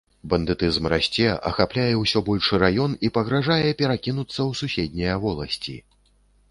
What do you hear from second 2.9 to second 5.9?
і пагражае перакінуцца ў суседнія воласці.